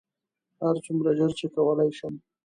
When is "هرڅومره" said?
0.63-1.11